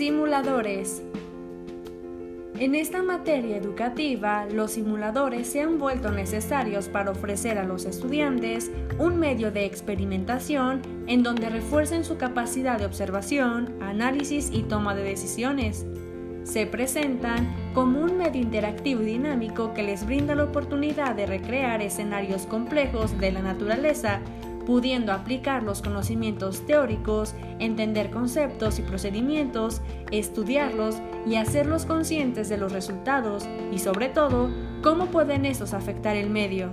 [0.00, 1.02] Simuladores.
[2.58, 8.70] En esta materia educativa, los simuladores se han vuelto necesarios para ofrecer a los estudiantes
[8.98, 15.02] un medio de experimentación en donde refuercen su capacidad de observación, análisis y toma de
[15.02, 15.84] decisiones.
[16.44, 21.82] Se presentan como un medio interactivo y dinámico que les brinda la oportunidad de recrear
[21.82, 24.22] escenarios complejos de la naturaleza
[24.70, 32.70] pudiendo aplicar los conocimientos teóricos, entender conceptos y procedimientos, estudiarlos y hacerlos conscientes de los
[32.70, 34.48] resultados y sobre todo
[34.80, 36.72] cómo pueden estos afectar el medio.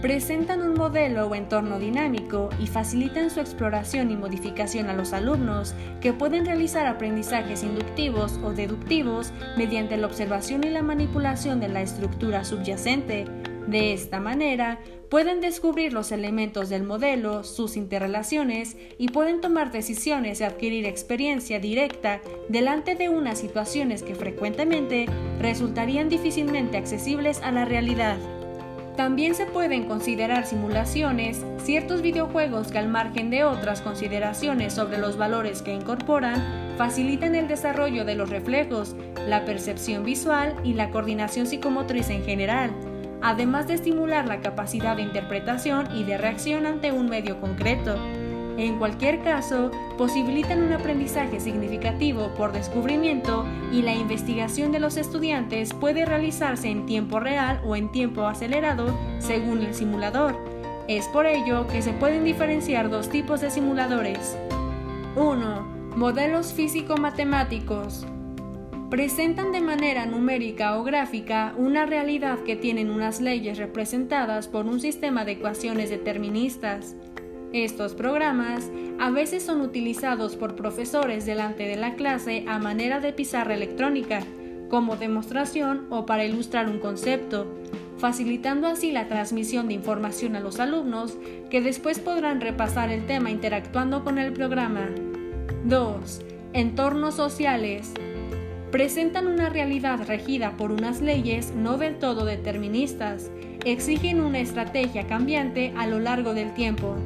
[0.00, 5.74] Presentan un modelo o entorno dinámico y facilitan su exploración y modificación a los alumnos
[6.00, 11.82] que pueden realizar aprendizajes inductivos o deductivos mediante la observación y la manipulación de la
[11.82, 13.26] estructura subyacente,
[13.68, 14.78] de esta manera,
[15.10, 21.60] pueden descubrir los elementos del modelo, sus interrelaciones y pueden tomar decisiones y adquirir experiencia
[21.60, 25.06] directa delante de unas situaciones que frecuentemente
[25.38, 28.16] resultarían difícilmente accesibles a la realidad.
[28.96, 35.16] También se pueden considerar simulaciones ciertos videojuegos que al margen de otras consideraciones sobre los
[35.16, 41.46] valores que incorporan, facilitan el desarrollo de los reflejos, la percepción visual y la coordinación
[41.46, 42.72] psicomotriz en general
[43.22, 47.96] además de estimular la capacidad de interpretación y de reacción ante un medio concreto.
[48.56, 55.72] En cualquier caso, posibilitan un aprendizaje significativo por descubrimiento y la investigación de los estudiantes
[55.74, 60.36] puede realizarse en tiempo real o en tiempo acelerado según el simulador.
[60.88, 64.36] Es por ello que se pueden diferenciar dos tipos de simuladores.
[65.14, 65.94] 1.
[65.94, 68.06] Modelos físico-matemáticos
[68.90, 74.80] presentan de manera numérica o gráfica una realidad que tienen unas leyes representadas por un
[74.80, 76.96] sistema de ecuaciones deterministas.
[77.52, 83.12] Estos programas a veces son utilizados por profesores delante de la clase a manera de
[83.12, 84.20] pizarra electrónica,
[84.70, 87.46] como demostración o para ilustrar un concepto,
[87.98, 91.18] facilitando así la transmisión de información a los alumnos
[91.50, 94.88] que después podrán repasar el tema interactuando con el programa.
[95.64, 96.20] 2.
[96.54, 97.92] Entornos sociales
[98.70, 103.30] presentan una realidad regida por unas leyes no del todo deterministas,
[103.64, 106.96] exigen una estrategia cambiante a lo largo del tiempo.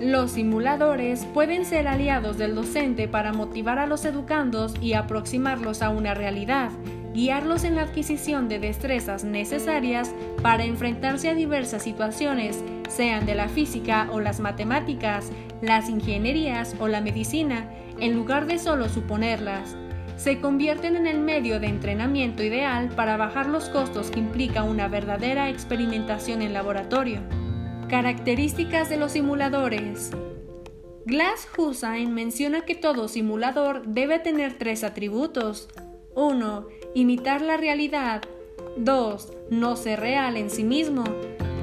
[0.00, 5.90] Los simuladores pueden ser aliados del docente para motivar a los educandos y aproximarlos a
[5.90, 6.70] una realidad,
[7.14, 13.48] guiarlos en la adquisición de destrezas necesarias para enfrentarse a diversas situaciones, sean de la
[13.48, 15.30] física o las matemáticas,
[15.60, 17.68] las ingenierías o la medicina,
[18.00, 19.76] en lugar de solo suponerlas
[20.22, 24.86] se convierten en el medio de entrenamiento ideal para bajar los costos que implica una
[24.86, 27.20] verdadera experimentación en laboratorio.
[27.88, 30.10] Características de los simuladores.
[31.06, 35.70] Glass Hussein menciona que todo simulador debe tener tres atributos.
[36.14, 36.66] 1.
[36.94, 38.20] Imitar la realidad.
[38.76, 39.32] 2.
[39.50, 41.04] No ser real en sí mismo.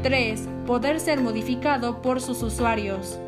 [0.01, 0.49] 3.
[0.65, 3.19] Poder ser modificado por sus usuarios.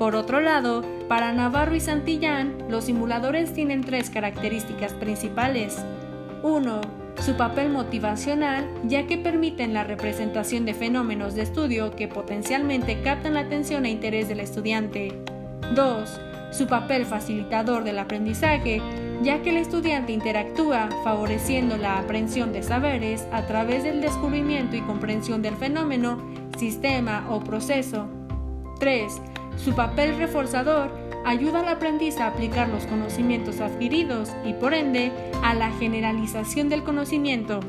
[0.00, 5.76] Por otro lado, para Navarro y Santillán, los simuladores tienen tres características principales.
[6.42, 6.80] 1.
[7.20, 13.34] Su papel motivacional, ya que permiten la representación de fenómenos de estudio que potencialmente captan
[13.34, 15.20] la atención e interés del estudiante.
[15.74, 16.20] 2.
[16.50, 18.80] Su papel facilitador del aprendizaje,
[19.22, 24.80] ya que el estudiante interactúa favoreciendo la aprehensión de saberes a través del descubrimiento y
[24.80, 28.08] comprensión del fenómeno, sistema o proceso.
[28.78, 29.20] 3
[29.56, 30.90] su papel reforzador
[31.24, 35.12] ayuda al aprendiz a aplicar los conocimientos adquiridos y por ende
[35.42, 37.60] a la generalización del conocimiento.